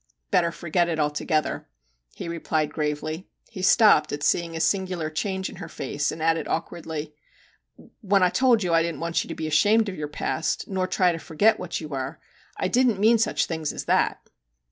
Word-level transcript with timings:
'Better 0.31 0.51
forget 0.51 0.89
it 0.89 0.97
altogether,' 0.97 1.67
he 2.15 2.27
replied 2.27 2.73
gravely. 2.73 3.29
He 3.51 3.61
stopped 3.61 4.11
at 4.11 4.23
seeing 4.23 4.55
a 4.55 4.59
singular 4.59 5.11
change 5.11 5.47
in 5.47 5.57
her 5.57 5.69
face, 5.69 6.11
and 6.11 6.23
added 6.23 6.47
awkwardly, 6.47 7.13
'When 8.01 8.23
I 8.23 8.31
told 8.31 8.63
you 8.63 8.73
I 8.73 8.81
didn't 8.81 8.99
want 9.01 9.23
you 9.23 9.27
to 9.27 9.35
be 9.35 9.45
ashamed 9.45 9.89
of 9.89 9.95
your 9.95 10.07
past, 10.07 10.67
nor 10.67 10.87
to 10.87 10.95
try 10.97 11.11
to 11.11 11.19
forget 11.19 11.59
what 11.59 11.79
you 11.79 11.87
were, 11.89 12.19
I 12.57 12.67
didn't 12.67 12.99
mean 12.99 13.19
such 13.19 13.45
things 13.45 13.71
as 13.71 13.85
that 13.85 14.27